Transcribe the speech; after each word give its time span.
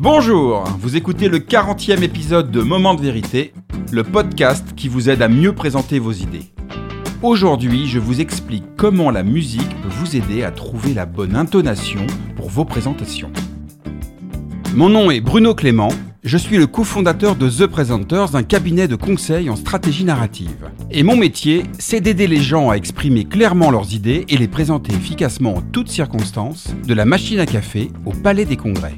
Bonjour, 0.00 0.64
vous 0.80 0.96
écoutez 0.96 1.28
le 1.28 1.38
40e 1.38 2.02
épisode 2.02 2.50
de 2.50 2.60
Moment 2.60 2.94
de 2.94 3.00
vérité, 3.00 3.52
le 3.92 4.02
podcast 4.02 4.74
qui 4.74 4.88
vous 4.88 5.08
aide 5.08 5.22
à 5.22 5.28
mieux 5.28 5.54
présenter 5.54 6.00
vos 6.00 6.10
idées. 6.10 6.50
Aujourd'hui, 7.22 7.86
je 7.86 8.00
vous 8.00 8.20
explique 8.20 8.64
comment 8.76 9.12
la 9.12 9.22
musique 9.22 9.68
peut 9.82 9.88
vous 9.88 10.16
aider 10.16 10.42
à 10.42 10.50
trouver 10.50 10.94
la 10.94 11.06
bonne 11.06 11.36
intonation 11.36 12.04
pour 12.34 12.50
vos 12.50 12.64
présentations. 12.64 13.30
Mon 14.74 14.88
nom 14.88 15.12
est 15.12 15.20
Bruno 15.20 15.54
Clément, 15.54 15.92
je 16.24 16.38
suis 16.38 16.56
le 16.56 16.66
cofondateur 16.66 17.36
de 17.36 17.48
The 17.48 17.66
Presenters, 17.66 18.34
un 18.34 18.42
cabinet 18.42 18.88
de 18.88 18.96
conseil 18.96 19.48
en 19.48 19.54
stratégie 19.54 20.04
narrative. 20.04 20.70
Et 20.90 21.04
mon 21.04 21.16
métier, 21.16 21.62
c'est 21.78 22.00
d'aider 22.00 22.26
les 22.26 22.40
gens 22.40 22.70
à 22.70 22.74
exprimer 22.74 23.26
clairement 23.26 23.70
leurs 23.70 23.94
idées 23.94 24.24
et 24.28 24.38
les 24.38 24.48
présenter 24.48 24.92
efficacement 24.92 25.54
en 25.54 25.62
toutes 25.62 25.88
circonstances, 25.88 26.74
de 26.84 26.94
la 26.94 27.04
machine 27.04 27.38
à 27.38 27.46
café 27.46 27.90
au 28.06 28.10
palais 28.10 28.44
des 28.44 28.56
congrès. 28.56 28.96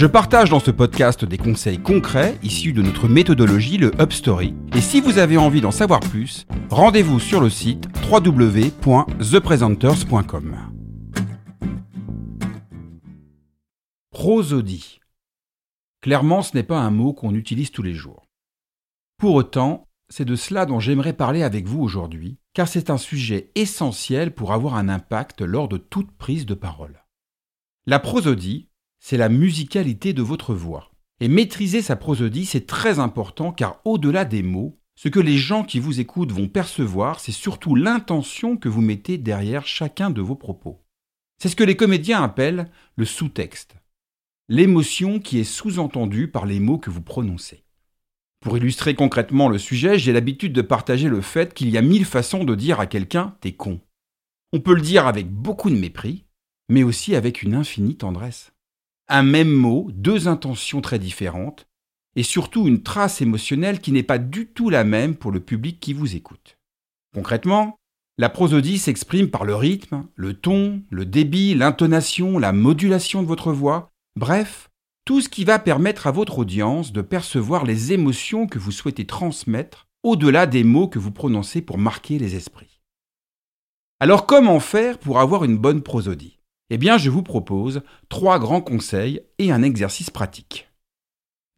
Je 0.00 0.06
partage 0.06 0.48
dans 0.48 0.60
ce 0.60 0.70
podcast 0.70 1.26
des 1.26 1.36
conseils 1.36 1.78
concrets 1.78 2.38
issus 2.42 2.72
de 2.72 2.80
notre 2.80 3.06
méthodologie, 3.06 3.76
le 3.76 3.92
Upstory. 4.00 4.54
Et 4.74 4.80
si 4.80 4.98
vous 4.98 5.18
avez 5.18 5.36
envie 5.36 5.60
d'en 5.60 5.72
savoir 5.72 6.00
plus, 6.00 6.46
rendez-vous 6.70 7.20
sur 7.20 7.38
le 7.38 7.50
site 7.50 7.86
www.thepresenters.com. 8.10 10.56
Prosodie. 14.10 15.00
Clairement, 16.00 16.40
ce 16.40 16.56
n'est 16.56 16.62
pas 16.62 16.78
un 16.78 16.90
mot 16.90 17.12
qu'on 17.12 17.34
utilise 17.34 17.70
tous 17.70 17.82
les 17.82 17.92
jours. 17.92 18.26
Pour 19.18 19.34
autant, 19.34 19.86
c'est 20.08 20.24
de 20.24 20.34
cela 20.34 20.64
dont 20.64 20.80
j'aimerais 20.80 21.12
parler 21.12 21.42
avec 21.42 21.66
vous 21.66 21.82
aujourd'hui, 21.82 22.38
car 22.54 22.68
c'est 22.68 22.88
un 22.88 22.96
sujet 22.96 23.50
essentiel 23.54 24.34
pour 24.34 24.54
avoir 24.54 24.76
un 24.76 24.88
impact 24.88 25.42
lors 25.42 25.68
de 25.68 25.76
toute 25.76 26.10
prise 26.12 26.46
de 26.46 26.54
parole. 26.54 27.04
La 27.84 27.98
prosodie, 27.98 28.69
c'est 29.00 29.16
la 29.16 29.28
musicalité 29.28 30.12
de 30.12 30.22
votre 30.22 30.54
voix. 30.54 30.90
Et 31.20 31.28
maîtriser 31.28 31.82
sa 31.82 31.96
prosodie, 31.96 32.46
c'est 32.46 32.66
très 32.66 32.98
important 32.98 33.52
car 33.52 33.80
au-delà 33.84 34.24
des 34.24 34.42
mots, 34.42 34.78
ce 34.94 35.08
que 35.08 35.20
les 35.20 35.38
gens 35.38 35.64
qui 35.64 35.80
vous 35.80 36.00
écoutent 36.00 36.32
vont 36.32 36.48
percevoir, 36.48 37.20
c'est 37.20 37.32
surtout 37.32 37.74
l'intention 37.74 38.56
que 38.56 38.68
vous 38.68 38.82
mettez 38.82 39.18
derrière 39.18 39.66
chacun 39.66 40.10
de 40.10 40.20
vos 40.20 40.36
propos. 40.36 40.84
C'est 41.42 41.48
ce 41.48 41.56
que 41.56 41.64
les 41.64 41.76
comédiens 41.76 42.22
appellent 42.22 42.70
le 42.96 43.06
sous-texte, 43.06 43.74
l'émotion 44.48 45.18
qui 45.18 45.38
est 45.38 45.44
sous-entendue 45.44 46.28
par 46.28 46.44
les 46.44 46.60
mots 46.60 46.78
que 46.78 46.90
vous 46.90 47.02
prononcez. 47.02 47.64
Pour 48.40 48.56
illustrer 48.56 48.94
concrètement 48.94 49.48
le 49.48 49.58
sujet, 49.58 49.98
j'ai 49.98 50.12
l'habitude 50.12 50.52
de 50.52 50.62
partager 50.62 51.08
le 51.08 51.20
fait 51.20 51.54
qu'il 51.54 51.70
y 51.70 51.78
a 51.78 51.82
mille 51.82 52.06
façons 52.06 52.44
de 52.44 52.54
dire 52.54 52.80
à 52.80 52.86
quelqu'un 52.86 53.36
t'es 53.40 53.52
con. 53.52 53.80
On 54.52 54.60
peut 54.60 54.74
le 54.74 54.80
dire 54.80 55.06
avec 55.06 55.30
beaucoup 55.30 55.70
de 55.70 55.76
mépris, 55.76 56.24
mais 56.68 56.82
aussi 56.82 57.14
avec 57.14 57.42
une 57.42 57.54
infinie 57.54 57.96
tendresse 57.96 58.52
un 59.10 59.22
même 59.22 59.52
mot, 59.52 59.88
deux 59.92 60.28
intentions 60.28 60.80
très 60.80 60.98
différentes, 60.98 61.66
et 62.16 62.22
surtout 62.22 62.66
une 62.66 62.82
trace 62.82 63.20
émotionnelle 63.20 63.80
qui 63.80 63.92
n'est 63.92 64.02
pas 64.02 64.18
du 64.18 64.46
tout 64.46 64.70
la 64.70 64.84
même 64.84 65.14
pour 65.14 65.30
le 65.30 65.40
public 65.40 65.78
qui 65.80 65.92
vous 65.92 66.16
écoute. 66.16 66.58
Concrètement, 67.14 67.76
la 68.18 68.28
prosodie 68.28 68.78
s'exprime 68.78 69.30
par 69.30 69.44
le 69.44 69.54
rythme, 69.54 70.06
le 70.14 70.34
ton, 70.34 70.82
le 70.90 71.06
débit, 71.06 71.54
l'intonation, 71.54 72.38
la 72.38 72.52
modulation 72.52 73.22
de 73.22 73.28
votre 73.28 73.52
voix, 73.52 73.90
bref, 74.16 74.70
tout 75.04 75.20
ce 75.20 75.28
qui 75.28 75.44
va 75.44 75.58
permettre 75.58 76.06
à 76.06 76.10
votre 76.10 76.38
audience 76.38 76.92
de 76.92 77.00
percevoir 77.00 77.64
les 77.64 77.92
émotions 77.92 78.46
que 78.46 78.58
vous 78.58 78.72
souhaitez 78.72 79.06
transmettre 79.06 79.88
au-delà 80.02 80.46
des 80.46 80.64
mots 80.64 80.88
que 80.88 80.98
vous 80.98 81.10
prononcez 81.10 81.62
pour 81.62 81.78
marquer 81.78 82.18
les 82.18 82.36
esprits. 82.36 82.80
Alors 83.98 84.26
comment 84.26 84.60
faire 84.60 84.98
pour 84.98 85.20
avoir 85.20 85.44
une 85.44 85.58
bonne 85.58 85.82
prosodie? 85.82 86.39
Eh 86.70 86.78
bien, 86.78 86.98
je 86.98 87.10
vous 87.10 87.22
propose 87.22 87.82
trois 88.08 88.38
grands 88.38 88.60
conseils 88.60 89.20
et 89.38 89.52
un 89.52 89.62
exercice 89.62 90.10
pratique. 90.10 90.68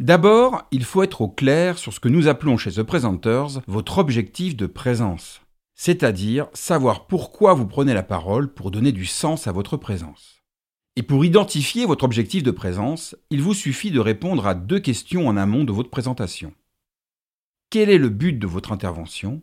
D'abord, 0.00 0.64
il 0.72 0.84
faut 0.84 1.02
être 1.02 1.20
au 1.20 1.28
clair 1.28 1.78
sur 1.78 1.92
ce 1.92 2.00
que 2.00 2.08
nous 2.08 2.26
appelons 2.26 2.56
chez 2.56 2.72
The 2.72 2.82
Presenters 2.82 3.60
votre 3.68 3.98
objectif 3.98 4.56
de 4.56 4.66
présence, 4.66 5.42
c'est-à-dire 5.74 6.48
savoir 6.54 7.06
pourquoi 7.06 7.54
vous 7.54 7.66
prenez 7.66 7.94
la 7.94 8.02
parole 8.02 8.52
pour 8.52 8.70
donner 8.70 8.90
du 8.90 9.06
sens 9.06 9.46
à 9.46 9.52
votre 9.52 9.76
présence. 9.76 10.42
Et 10.96 11.02
pour 11.02 11.24
identifier 11.24 11.86
votre 11.86 12.04
objectif 12.04 12.42
de 12.42 12.50
présence, 12.50 13.14
il 13.30 13.42
vous 13.42 13.54
suffit 13.54 13.90
de 13.90 14.00
répondre 14.00 14.46
à 14.46 14.54
deux 14.54 14.80
questions 14.80 15.28
en 15.28 15.36
amont 15.36 15.64
de 15.64 15.72
votre 15.72 15.90
présentation. 15.90 16.52
Quel 17.70 17.88
est 17.88 17.98
le 17.98 18.10
but 18.10 18.38
de 18.38 18.46
votre 18.46 18.72
intervention? 18.72 19.40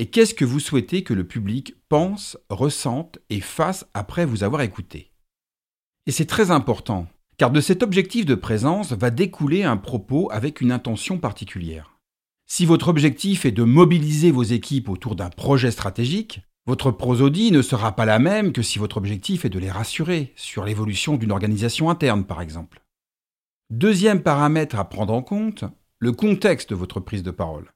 Et 0.00 0.06
qu'est-ce 0.06 0.32
que 0.32 0.46
vous 0.46 0.60
souhaitez 0.60 1.04
que 1.04 1.12
le 1.12 1.24
public 1.24 1.74
pense, 1.90 2.38
ressente 2.48 3.18
et 3.28 3.42
fasse 3.42 3.86
après 3.92 4.24
vous 4.24 4.44
avoir 4.44 4.62
écouté? 4.62 5.12
Et 6.06 6.10
c'est 6.10 6.24
très 6.24 6.50
important, 6.50 7.06
car 7.36 7.50
de 7.50 7.60
cet 7.60 7.82
objectif 7.82 8.24
de 8.24 8.34
présence 8.34 8.92
va 8.92 9.10
découler 9.10 9.62
un 9.62 9.76
propos 9.76 10.30
avec 10.32 10.62
une 10.62 10.72
intention 10.72 11.18
particulière. 11.18 11.98
Si 12.46 12.64
votre 12.64 12.88
objectif 12.88 13.44
est 13.44 13.52
de 13.52 13.62
mobiliser 13.62 14.30
vos 14.30 14.42
équipes 14.42 14.88
autour 14.88 15.16
d'un 15.16 15.28
projet 15.28 15.70
stratégique, 15.70 16.40
votre 16.64 16.90
prosodie 16.90 17.52
ne 17.52 17.60
sera 17.60 17.94
pas 17.94 18.06
la 18.06 18.18
même 18.18 18.52
que 18.52 18.62
si 18.62 18.78
votre 18.78 18.96
objectif 18.96 19.44
est 19.44 19.50
de 19.50 19.58
les 19.58 19.70
rassurer 19.70 20.32
sur 20.34 20.64
l'évolution 20.64 21.18
d'une 21.18 21.30
organisation 21.30 21.90
interne, 21.90 22.24
par 22.24 22.40
exemple. 22.40 22.80
Deuxième 23.68 24.22
paramètre 24.22 24.78
à 24.78 24.88
prendre 24.88 25.12
en 25.12 25.20
compte, 25.20 25.66
le 25.98 26.12
contexte 26.12 26.70
de 26.70 26.74
votre 26.74 27.00
prise 27.00 27.22
de 27.22 27.30
parole. 27.30 27.70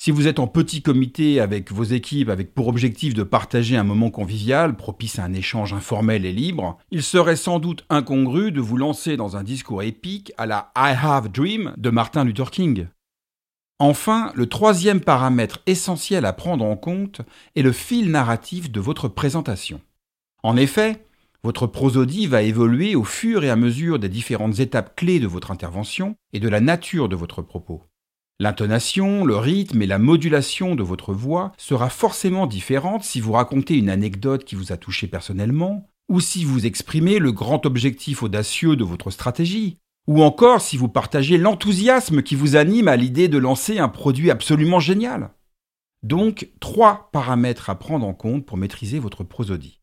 Si 0.00 0.12
vous 0.12 0.28
êtes 0.28 0.38
en 0.38 0.46
petit 0.46 0.80
comité 0.80 1.40
avec 1.40 1.72
vos 1.72 1.82
équipes 1.82 2.28
avec 2.28 2.54
pour 2.54 2.68
objectif 2.68 3.14
de 3.14 3.24
partager 3.24 3.76
un 3.76 3.82
moment 3.82 4.10
convivial, 4.10 4.76
propice 4.76 5.18
à 5.18 5.24
un 5.24 5.32
échange 5.32 5.72
informel 5.72 6.24
et 6.24 6.32
libre, 6.32 6.78
il 6.92 7.02
serait 7.02 7.34
sans 7.34 7.58
doute 7.58 7.84
incongru 7.90 8.52
de 8.52 8.60
vous 8.60 8.76
lancer 8.76 9.16
dans 9.16 9.36
un 9.36 9.42
discours 9.42 9.82
épique 9.82 10.32
à 10.38 10.46
la 10.46 10.70
I 10.76 10.94
Have 11.02 11.32
Dream 11.32 11.74
de 11.76 11.90
Martin 11.90 12.22
Luther 12.22 12.52
King. 12.52 12.86
Enfin, 13.80 14.30
le 14.36 14.46
troisième 14.46 15.00
paramètre 15.00 15.62
essentiel 15.66 16.26
à 16.26 16.32
prendre 16.32 16.64
en 16.64 16.76
compte 16.76 17.22
est 17.56 17.62
le 17.62 17.72
fil 17.72 18.12
narratif 18.12 18.70
de 18.70 18.78
votre 18.78 19.08
présentation. 19.08 19.80
En 20.44 20.56
effet, 20.56 21.04
votre 21.42 21.66
prosodie 21.66 22.28
va 22.28 22.42
évoluer 22.42 22.94
au 22.94 23.02
fur 23.04 23.42
et 23.42 23.50
à 23.50 23.56
mesure 23.56 23.98
des 23.98 24.08
différentes 24.08 24.60
étapes 24.60 24.94
clés 24.94 25.18
de 25.18 25.26
votre 25.26 25.50
intervention 25.50 26.14
et 26.32 26.38
de 26.38 26.48
la 26.48 26.60
nature 26.60 27.08
de 27.08 27.16
votre 27.16 27.42
propos. 27.42 27.82
L'intonation, 28.40 29.24
le 29.24 29.36
rythme 29.36 29.82
et 29.82 29.86
la 29.86 29.98
modulation 29.98 30.76
de 30.76 30.84
votre 30.84 31.12
voix 31.12 31.52
sera 31.58 31.90
forcément 31.90 32.46
différente 32.46 33.02
si 33.02 33.20
vous 33.20 33.32
racontez 33.32 33.76
une 33.76 33.90
anecdote 33.90 34.44
qui 34.44 34.54
vous 34.54 34.72
a 34.72 34.76
touché 34.76 35.08
personnellement, 35.08 35.90
ou 36.08 36.20
si 36.20 36.44
vous 36.44 36.64
exprimez 36.64 37.18
le 37.18 37.32
grand 37.32 37.66
objectif 37.66 38.22
audacieux 38.22 38.76
de 38.76 38.84
votre 38.84 39.10
stratégie, 39.10 39.78
ou 40.06 40.22
encore 40.22 40.60
si 40.60 40.76
vous 40.76 40.88
partagez 40.88 41.36
l'enthousiasme 41.36 42.22
qui 42.22 42.36
vous 42.36 42.54
anime 42.54 42.86
à 42.86 42.96
l'idée 42.96 43.26
de 43.26 43.38
lancer 43.38 43.80
un 43.80 43.88
produit 43.88 44.30
absolument 44.30 44.80
génial. 44.80 45.30
Donc, 46.04 46.50
trois 46.60 47.10
paramètres 47.12 47.70
à 47.70 47.78
prendre 47.78 48.06
en 48.06 48.14
compte 48.14 48.46
pour 48.46 48.56
maîtriser 48.56 49.00
votre 49.00 49.24
prosodie. 49.24 49.80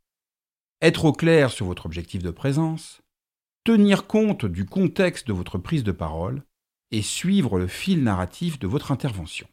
Être 0.82 1.06
au 1.06 1.12
clair 1.12 1.52
sur 1.52 1.66
votre 1.66 1.86
objectif 1.86 2.24
de 2.24 2.32
présence, 2.32 3.02
tenir 3.66 4.08
compte 4.08 4.46
du 4.46 4.66
contexte 4.66 5.28
de 5.28 5.34
votre 5.34 5.58
prise 5.58 5.84
de 5.84 5.92
parole, 5.92 6.44
et 6.96 7.02
suivre 7.02 7.60
le 7.60 7.68
fil 7.68 8.04
narratif 8.04 8.58
de 8.58 8.68
votre 8.68 8.94
intervention. 8.94 9.48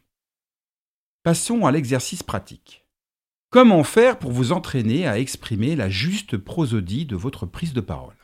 Passons 1.23 1.65
à 1.65 1.71
l'exercice 1.71 2.23
pratique. 2.23 2.85
Comment 3.49 3.83
faire 3.83 4.17
pour 4.17 4.31
vous 4.31 4.53
entraîner 4.53 5.05
à 5.07 5.19
exprimer 5.19 5.75
la 5.75 5.89
juste 5.89 6.37
prosodie 6.37 7.05
de 7.05 7.17
votre 7.17 7.45
prise 7.45 7.73
de 7.73 7.81
parole? 7.81 8.15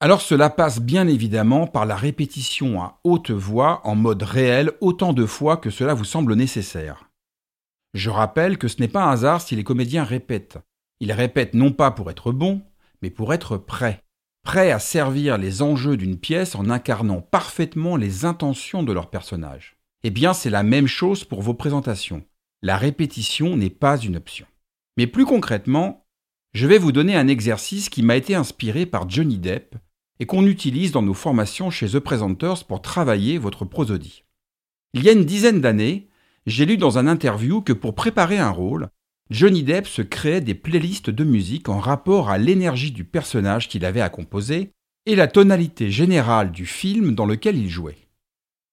Alors 0.00 0.20
cela 0.20 0.50
passe 0.50 0.80
bien 0.80 1.06
évidemment 1.06 1.68
par 1.68 1.86
la 1.86 1.94
répétition 1.94 2.82
à 2.82 3.00
haute 3.04 3.30
voix 3.30 3.80
en 3.84 3.94
mode 3.94 4.24
réel 4.24 4.72
autant 4.80 5.12
de 5.12 5.24
fois 5.24 5.56
que 5.56 5.70
cela 5.70 5.94
vous 5.94 6.04
semble 6.04 6.34
nécessaire. 6.34 7.08
Je 7.94 8.10
rappelle 8.10 8.58
que 8.58 8.68
ce 8.68 8.80
n'est 8.80 8.88
pas 8.88 9.04
un 9.04 9.12
hasard 9.12 9.40
si 9.40 9.54
les 9.54 9.64
comédiens 9.64 10.04
répètent. 10.04 10.58
Ils 10.98 11.12
répètent 11.12 11.54
non 11.54 11.72
pas 11.72 11.92
pour 11.92 12.10
être 12.10 12.32
bons, 12.32 12.62
mais 13.02 13.10
pour 13.10 13.32
être 13.32 13.56
prêts 13.56 14.02
prêts 14.46 14.70
à 14.70 14.78
servir 14.78 15.38
les 15.38 15.60
enjeux 15.60 15.96
d'une 15.96 16.16
pièce 16.16 16.54
en 16.54 16.70
incarnant 16.70 17.20
parfaitement 17.20 17.96
les 17.96 18.24
intentions 18.24 18.84
de 18.84 18.92
leur 18.92 19.10
personnage. 19.10 19.76
Eh 20.04 20.10
bien, 20.10 20.34
c'est 20.34 20.50
la 20.50 20.62
même 20.62 20.86
chose 20.86 21.24
pour 21.24 21.42
vos 21.42 21.52
présentations. 21.52 22.24
La 22.62 22.76
répétition 22.76 23.56
n'est 23.56 23.70
pas 23.70 23.98
une 23.98 24.14
option. 24.14 24.46
Mais 24.96 25.08
plus 25.08 25.26
concrètement, 25.26 26.06
je 26.54 26.68
vais 26.68 26.78
vous 26.78 26.92
donner 26.92 27.16
un 27.16 27.26
exercice 27.26 27.88
qui 27.88 28.04
m'a 28.04 28.14
été 28.14 28.36
inspiré 28.36 28.86
par 28.86 29.10
Johnny 29.10 29.38
Depp 29.38 29.74
et 30.20 30.26
qu'on 30.26 30.46
utilise 30.46 30.92
dans 30.92 31.02
nos 31.02 31.12
formations 31.12 31.70
chez 31.70 31.88
The 31.88 31.98
Presenters 31.98 32.64
pour 32.68 32.80
travailler 32.80 33.38
votre 33.38 33.64
prosodie. 33.64 34.22
Il 34.94 35.02
y 35.02 35.08
a 35.08 35.12
une 35.12 35.24
dizaine 35.24 35.60
d'années, 35.60 36.08
j'ai 36.46 36.66
lu 36.66 36.76
dans 36.76 36.98
un 36.98 37.08
interview 37.08 37.62
que 37.62 37.72
pour 37.72 37.96
préparer 37.96 38.38
un 38.38 38.50
rôle, 38.50 38.90
Johnny 39.30 39.64
Depp 39.64 39.88
se 39.88 40.02
créait 40.02 40.40
des 40.40 40.54
playlists 40.54 41.10
de 41.10 41.24
musique 41.24 41.68
en 41.68 41.80
rapport 41.80 42.30
à 42.30 42.38
l'énergie 42.38 42.92
du 42.92 43.02
personnage 43.02 43.68
qu'il 43.68 43.84
avait 43.84 44.00
à 44.00 44.08
composer 44.08 44.70
et 45.04 45.16
la 45.16 45.26
tonalité 45.26 45.90
générale 45.90 46.52
du 46.52 46.64
film 46.64 47.14
dans 47.14 47.26
lequel 47.26 47.56
il 47.56 47.68
jouait. 47.68 47.98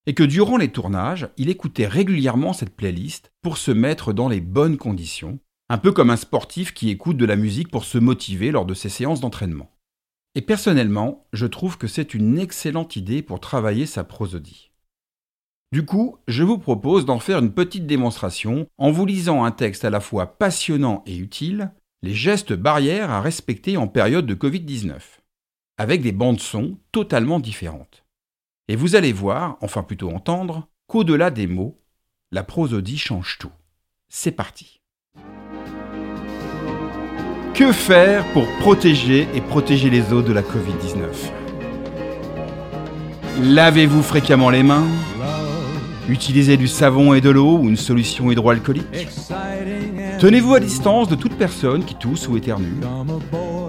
Et 0.06 0.14
que 0.14 0.24
durant 0.24 0.58
les 0.58 0.68
tournages, 0.68 1.28
il 1.38 1.50
écoutait 1.50 1.88
régulièrement 1.88 2.54
cette 2.54 2.76
playlist 2.76 3.32
pour 3.42 3.58
se 3.58 3.72
mettre 3.72 4.14
dans 4.14 4.28
les 4.28 4.42
bonnes 4.42 4.78
conditions, 4.78 5.40
un 5.70 5.80
peu 5.80 5.92
comme 5.92 6.12
un 6.12 6.18
sportif 6.18 6.74
qui 6.74 6.90
écoute 6.90 7.18
de 7.18 7.26
la 7.26 7.36
musique 7.36 7.72
pour 7.72 7.86
se 7.86 7.98
motiver 7.98 8.52
lors 8.52 8.66
de 8.66 8.76
ses 8.76 8.90
séances 8.90 9.22
d'entraînement. 9.22 9.72
Et 10.36 10.42
personnellement, 10.42 11.26
je 11.34 11.48
trouve 11.48 11.78
que 11.80 11.88
c'est 11.88 12.14
une 12.14 12.38
excellente 12.38 12.96
idée 12.96 13.24
pour 13.24 13.40
travailler 13.40 13.88
sa 13.88 14.04
prosodie. 14.04 14.73
Du 15.74 15.86
coup, 15.86 16.20
je 16.28 16.44
vous 16.44 16.60
propose 16.60 17.04
d'en 17.04 17.18
faire 17.18 17.40
une 17.40 17.52
petite 17.52 17.88
démonstration 17.88 18.68
en 18.78 18.92
vous 18.92 19.08
lisant 19.08 19.44
un 19.44 19.50
texte 19.50 19.84
à 19.84 19.90
la 19.90 20.02
fois 20.02 20.38
passionnant 20.38 21.02
et 21.08 21.18
utile, 21.18 21.72
les 22.04 22.14
gestes 22.14 22.54
barrières 22.54 23.10
à 23.10 23.22
respecter 23.22 23.76
en 23.76 23.88
période 23.88 24.28
de 24.28 24.36
Covid-19, 24.36 25.00
avec 25.80 26.04
des 26.04 26.12
bandes 26.12 26.40
son 26.40 26.78
totalement 26.92 27.40
différentes. 27.40 28.06
Et 28.68 28.76
vous 28.76 28.96
allez 28.96 29.14
voir, 29.14 29.58
enfin 29.62 29.82
plutôt 29.82 30.12
entendre, 30.12 30.68
qu'au-delà 30.86 31.32
des 31.32 31.48
mots, 31.48 31.82
la 32.32 32.44
prosodie 32.44 33.00
change 33.00 33.40
tout. 33.40 33.52
C'est 34.10 34.34
parti. 34.34 34.80
Que 37.56 37.72
faire 37.72 38.32
pour 38.34 38.46
protéger 38.60 39.28
et 39.34 39.42
protéger 39.42 39.90
les 39.90 40.14
autres 40.14 40.28
de 40.28 40.34
la 40.34 40.44
Covid-19 40.44 41.32
Lavez-vous 43.42 44.04
fréquemment 44.04 44.52
les 44.52 44.62
mains? 44.62 44.86
Utilisez 46.10 46.58
du 46.58 46.68
savon 46.68 47.14
et 47.14 47.22
de 47.22 47.30
l'eau 47.30 47.60
ou 47.60 47.70
une 47.70 47.78
solution 47.78 48.30
hydroalcoolique 48.30 49.08
Tenez-vous 50.20 50.54
à 50.56 50.60
distance 50.60 51.08
de 51.08 51.16
toute 51.16 51.38
personne 51.38 51.86
qui 51.86 51.96
tousse 51.96 52.28
ou 52.28 52.36
éternue. 52.36 52.82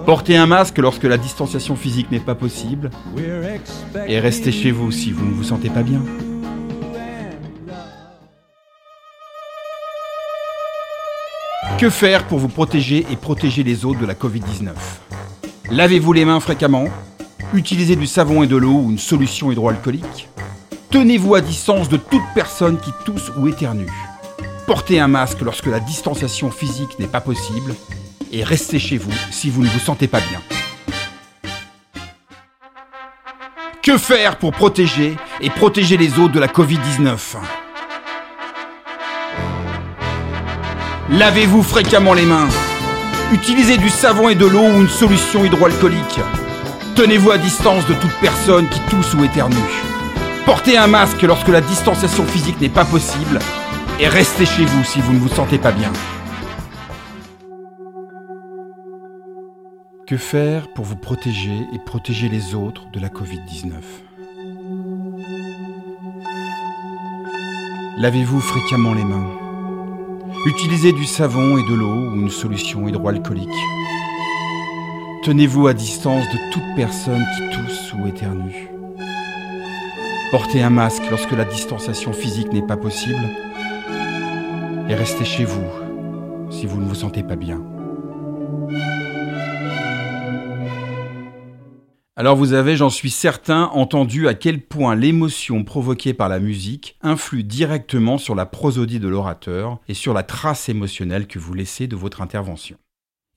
Portez 0.05 0.35
un 0.37 0.45
masque 0.45 0.77
lorsque 0.77 1.03
la 1.03 1.17
distanciation 1.17 1.75
physique 1.75 2.11
n'est 2.11 2.19
pas 2.19 2.35
possible. 2.35 2.91
Et 4.07 4.19
restez 4.19 4.51
chez 4.51 4.71
vous 4.71 4.91
si 4.91 5.11
vous 5.11 5.25
ne 5.25 5.31
vous 5.31 5.43
sentez 5.43 5.69
pas 5.69 5.83
bien. 5.83 6.01
Que 11.77 11.89
faire 11.89 12.25
pour 12.27 12.39
vous 12.39 12.47
protéger 12.47 13.05
et 13.11 13.15
protéger 13.15 13.63
les 13.63 13.83
autres 13.83 13.99
de 13.99 14.05
la 14.05 14.13
Covid-19? 14.13 14.69
Lavez-vous 15.71 16.13
les 16.13 16.23
mains 16.23 16.39
fréquemment? 16.39 16.85
Utilisez 17.53 17.95
du 17.95 18.07
savon 18.07 18.43
et 18.43 18.47
de 18.47 18.55
l'eau 18.55 18.81
ou 18.83 18.91
une 18.91 18.97
solution 18.97 19.51
hydroalcoolique? 19.51 20.29
Tenez-vous 20.95 21.35
à 21.35 21.41
distance 21.41 21.89
de 21.89 21.97
toute 21.97 22.23
personne 22.33 22.79
qui 22.79 22.89
tousse 23.03 23.29
ou 23.35 23.49
éternue. 23.49 23.91
Portez 24.65 24.97
un 25.01 25.09
masque 25.09 25.41
lorsque 25.41 25.65
la 25.65 25.81
distanciation 25.81 26.51
physique 26.51 26.97
n'est 26.99 27.07
pas 27.07 27.19
possible. 27.19 27.75
Et 28.31 28.45
restez 28.45 28.79
chez 28.79 28.97
vous 28.97 29.11
si 29.29 29.49
vous 29.49 29.61
ne 29.61 29.67
vous 29.67 29.79
sentez 29.79 30.07
pas 30.07 30.21
bien. 30.21 30.39
Que 33.83 33.97
faire 33.97 34.37
pour 34.37 34.53
protéger 34.53 35.17
et 35.41 35.49
protéger 35.49 35.97
les 35.97 36.17
autres 36.17 36.31
de 36.31 36.39
la 36.39 36.47
Covid-19? 36.47 37.17
Lavez-vous 41.09 41.61
fréquemment 41.61 42.13
les 42.13 42.25
mains. 42.25 42.47
Utilisez 43.33 43.75
du 43.75 43.89
savon 43.89 44.29
et 44.29 44.35
de 44.35 44.45
l'eau 44.45 44.63
ou 44.63 44.79
une 44.79 44.87
solution 44.87 45.43
hydroalcoolique. 45.43 46.21
Tenez-vous 46.95 47.31
à 47.31 47.37
distance 47.37 47.85
de 47.85 47.95
toute 47.95 48.15
personne 48.21 48.69
qui 48.69 48.79
tousse 48.89 49.13
ou 49.13 49.25
éternue. 49.25 49.94
Portez 50.45 50.77
un 50.77 50.85
masque 50.85 51.23
lorsque 51.23 51.47
la 51.47 51.59
distanciation 51.59 52.23
physique 52.23 52.61
n'est 52.61 52.69
pas 52.69 52.85
possible. 52.85 53.39
Et 53.99 54.07
restez 54.07 54.45
chez 54.45 54.63
vous 54.63 54.83
si 54.83 55.01
vous 55.01 55.13
ne 55.13 55.17
vous 55.17 55.29
sentez 55.29 55.57
pas 55.57 55.71
bien. 55.71 55.91
Que 60.05 60.17
faire 60.17 60.71
pour 60.73 60.85
vous 60.85 60.97
protéger 60.97 61.57
et 61.73 61.79
protéger 61.83 62.29
les 62.29 62.53
autres 62.53 62.83
de 62.91 62.99
la 62.99 63.09
Covid-19? 63.09 63.71
Lavez-vous 67.97 68.39
fréquemment 68.39 68.93
les 68.93 69.03
mains. 69.03 69.31
Utilisez 70.45 70.91
du 70.91 71.05
savon 71.05 71.57
et 71.57 71.67
de 71.67 71.73
l'eau 71.73 72.11
ou 72.11 72.15
une 72.21 72.29
solution 72.29 72.87
hydroalcoolique. 72.87 73.49
Tenez-vous 75.23 75.65
à 75.65 75.73
distance 75.73 76.25
de 76.25 76.51
toute 76.51 76.75
personne 76.75 77.25
qui 77.35 77.57
tousse 77.57 77.93
ou 77.93 78.05
éternue. 78.05 78.74
Portez 80.31 80.61
un 80.61 80.69
masque 80.69 81.03
lorsque 81.09 81.31
la 81.31 81.45
distanciation 81.45 82.11
physique 82.11 82.51
n'est 82.51 82.65
pas 82.65 82.77
possible. 82.77 83.29
Et 84.89 84.95
restez 84.95 85.23
chez 85.23 85.45
vous 85.45 85.69
si 86.49 86.65
vous 86.65 86.79
ne 86.81 86.85
vous 86.85 86.95
sentez 86.95 87.23
pas 87.23 87.35
bien. 87.35 87.63
Alors 92.17 92.37
vous 92.37 92.53
avez, 92.53 92.77
j'en 92.77 92.89
suis 92.89 93.09
certain, 93.09 93.65
entendu 93.73 94.27
à 94.27 94.33
quel 94.33 94.61
point 94.61 94.95
l'émotion 94.95 95.65
provoquée 95.65 96.13
par 96.13 96.29
la 96.29 96.39
musique 96.39 96.97
influe 97.01 97.43
directement 97.43 98.17
sur 98.17 98.35
la 98.35 98.45
prosodie 98.45 99.01
de 99.01 99.09
l'orateur 99.09 99.79
et 99.89 99.93
sur 99.93 100.13
la 100.13 100.23
trace 100.23 100.69
émotionnelle 100.69 101.27
que 101.27 101.39
vous 101.39 101.53
laissez 101.53 101.87
de 101.87 101.95
votre 101.97 102.21
intervention. 102.21 102.77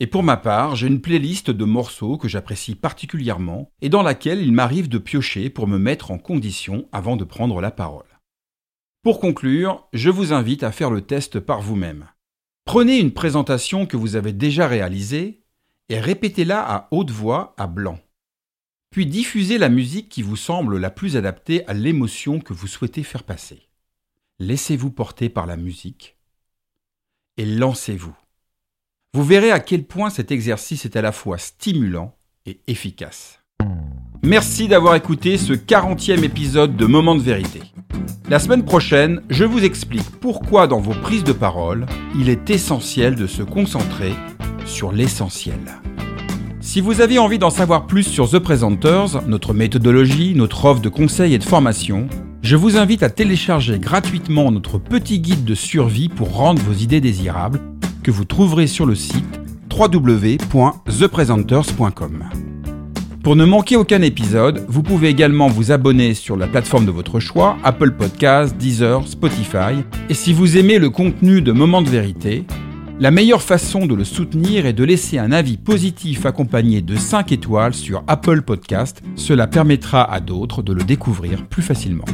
Et 0.00 0.06
pour 0.06 0.22
ma 0.22 0.36
part, 0.36 0.76
j'ai 0.76 0.86
une 0.86 1.00
playlist 1.00 1.50
de 1.50 1.64
morceaux 1.64 2.18
que 2.18 2.28
j'apprécie 2.28 2.74
particulièrement 2.74 3.72
et 3.80 3.88
dans 3.88 4.02
laquelle 4.02 4.40
il 4.40 4.52
m'arrive 4.52 4.88
de 4.88 4.98
piocher 4.98 5.50
pour 5.50 5.66
me 5.66 5.78
mettre 5.78 6.10
en 6.10 6.18
condition 6.18 6.88
avant 6.92 7.16
de 7.16 7.24
prendre 7.24 7.60
la 7.60 7.70
parole. 7.70 8.20
Pour 9.02 9.20
conclure, 9.20 9.88
je 9.92 10.10
vous 10.10 10.32
invite 10.32 10.62
à 10.62 10.72
faire 10.72 10.90
le 10.90 11.02
test 11.02 11.40
par 11.40 11.60
vous-même. 11.60 12.06
Prenez 12.64 12.98
une 12.98 13.12
présentation 13.12 13.86
que 13.86 13.96
vous 13.96 14.16
avez 14.16 14.32
déjà 14.32 14.68
réalisée 14.68 15.42
et 15.88 15.98
répétez-la 15.98 16.60
à 16.60 16.88
haute 16.90 17.10
voix 17.10 17.54
à 17.56 17.66
blanc 17.66 17.98
puis 18.90 19.06
diffusez 19.06 19.58
la 19.58 19.68
musique 19.68 20.08
qui 20.08 20.22
vous 20.22 20.36
semble 20.36 20.78
la 20.78 20.90
plus 20.90 21.16
adaptée 21.16 21.66
à 21.66 21.74
l'émotion 21.74 22.40
que 22.40 22.52
vous 22.52 22.66
souhaitez 22.66 23.02
faire 23.02 23.24
passer. 23.24 23.68
Laissez-vous 24.38 24.90
porter 24.90 25.28
par 25.28 25.46
la 25.46 25.56
musique 25.56 26.16
et 27.36 27.44
lancez-vous. 27.44 28.16
Vous 29.14 29.24
verrez 29.24 29.50
à 29.50 29.58
quel 29.58 29.84
point 29.84 30.10
cet 30.10 30.30
exercice 30.30 30.84
est 30.84 30.94
à 30.94 31.00
la 31.00 31.12
fois 31.12 31.38
stimulant 31.38 32.14
et 32.44 32.60
efficace. 32.66 33.40
Merci 34.22 34.68
d'avoir 34.68 34.96
écouté 34.96 35.38
ce 35.38 35.54
40e 35.54 36.24
épisode 36.24 36.76
de 36.76 36.84
Moment 36.84 37.14
de 37.14 37.22
vérité. 37.22 37.62
La 38.28 38.38
semaine 38.38 38.66
prochaine, 38.66 39.22
je 39.30 39.44
vous 39.44 39.64
explique 39.64 40.10
pourquoi 40.20 40.66
dans 40.66 40.80
vos 40.80 40.92
prises 40.92 41.24
de 41.24 41.32
parole, 41.32 41.86
il 42.14 42.28
est 42.28 42.50
essentiel 42.50 43.14
de 43.14 43.26
se 43.26 43.42
concentrer 43.42 44.12
sur 44.66 44.92
l'essentiel. 44.92 45.80
Si 46.60 46.82
vous 46.82 47.00
avez 47.00 47.18
envie 47.18 47.38
d'en 47.38 47.48
savoir 47.48 47.86
plus 47.86 48.02
sur 48.02 48.28
The 48.28 48.38
Presenters, 48.38 49.26
notre 49.26 49.54
méthodologie, 49.54 50.34
notre 50.34 50.66
offre 50.66 50.82
de 50.82 50.90
conseils 50.90 51.32
et 51.32 51.38
de 51.38 51.44
formation, 51.44 52.08
je 52.42 52.56
vous 52.56 52.76
invite 52.76 53.02
à 53.02 53.08
télécharger 53.08 53.78
gratuitement 53.78 54.50
notre 54.50 54.76
petit 54.76 55.20
guide 55.20 55.46
de 55.46 55.54
survie 55.54 56.10
pour 56.10 56.36
rendre 56.36 56.60
vos 56.60 56.74
idées 56.74 57.00
désirables, 57.00 57.62
que 58.08 58.10
vous 58.10 58.24
trouverez 58.24 58.66
sur 58.66 58.86
le 58.86 58.94
site 58.94 59.38
www.thepresenters.com. 59.70 62.24
Pour 63.22 63.36
ne 63.36 63.44
manquer 63.44 63.76
aucun 63.76 64.00
épisode, 64.00 64.64
vous 64.66 64.82
pouvez 64.82 65.10
également 65.10 65.48
vous 65.48 65.72
abonner 65.72 66.14
sur 66.14 66.34
la 66.34 66.46
plateforme 66.46 66.86
de 66.86 66.90
votre 66.90 67.20
choix, 67.20 67.58
Apple 67.64 67.90
Podcasts, 67.90 68.56
Deezer, 68.56 69.06
Spotify. 69.06 69.84
Et 70.08 70.14
si 70.14 70.32
vous 70.32 70.56
aimez 70.56 70.78
le 70.78 70.88
contenu 70.88 71.42
de 71.42 71.52
Moments 71.52 71.82
de 71.82 71.90
vérité, 71.90 72.46
la 72.98 73.10
meilleure 73.10 73.42
façon 73.42 73.84
de 73.84 73.94
le 73.94 74.04
soutenir 74.04 74.64
est 74.64 74.72
de 74.72 74.84
laisser 74.84 75.18
un 75.18 75.30
avis 75.30 75.58
positif 75.58 76.24
accompagné 76.24 76.80
de 76.80 76.96
5 76.96 77.30
étoiles 77.32 77.74
sur 77.74 78.04
Apple 78.06 78.40
Podcast. 78.40 79.02
Cela 79.16 79.46
permettra 79.46 80.10
à 80.10 80.20
d'autres 80.20 80.62
de 80.62 80.72
le 80.72 80.82
découvrir 80.82 81.46
plus 81.46 81.60
facilement. 81.60 82.06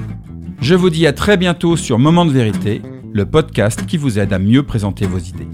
Je 0.60 0.74
vous 0.74 0.90
dis 0.90 1.06
à 1.06 1.12
très 1.12 1.36
bientôt 1.36 1.76
sur 1.76 2.00
Moment 2.00 2.26
de 2.26 2.32
vérité, 2.32 2.82
le 3.12 3.26
podcast 3.26 3.86
qui 3.86 3.96
vous 3.96 4.18
aide 4.18 4.32
à 4.32 4.40
mieux 4.40 4.64
présenter 4.64 5.06
vos 5.06 5.20
idées. 5.20 5.46